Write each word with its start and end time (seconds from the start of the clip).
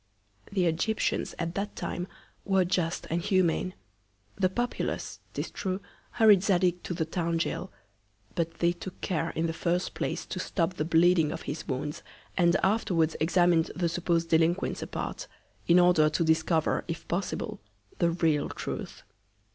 The 0.51 0.65
Egyptians 0.65 1.35
at 1.37 1.53
that 1.53 1.75
Time 1.75 2.07
were 2.43 2.65
just 2.65 3.05
and 3.11 3.21
humane. 3.21 3.75
The 4.35 4.49
Populace, 4.49 5.19
tis 5.35 5.51
true, 5.51 5.79
hurried 6.13 6.41
Zadig 6.41 6.81
to 6.85 6.95
the 6.95 7.05
Town 7.05 7.37
Goal; 7.37 7.69
but 8.33 8.55
they 8.55 8.71
took 8.71 8.99
care 9.01 9.29
in 9.35 9.45
the 9.45 9.53
first 9.53 9.93
Place 9.93 10.25
to 10.25 10.39
stop 10.39 10.73
the 10.73 10.85
Bleeding 10.85 11.31
of 11.31 11.43
his 11.43 11.67
Wounds, 11.67 12.01
and 12.35 12.55
afterwards 12.63 13.15
examin'd 13.21 13.69
the 13.75 13.87
suppos'd 13.87 14.29
Delinquents 14.31 14.81
apart, 14.81 15.27
in 15.67 15.77
order 15.77 16.09
to 16.09 16.23
discover, 16.23 16.83
if 16.87 17.07
possible, 17.07 17.61
the 17.99 18.09
real 18.09 18.49
Truth. 18.49 19.03